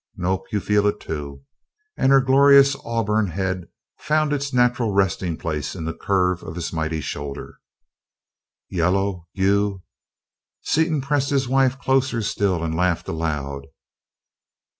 [0.17, 1.43] "Nope, you feel it, too,"
[1.95, 3.67] and her glorious auburn head
[3.99, 7.59] found its natural resting place in the curve of his mighty shoulder.
[8.67, 9.27] "Yellow!...
[9.33, 9.83] You?"
[10.63, 12.63] Seaton pressed his wife closer still!
[12.63, 13.67] and laughed aloud.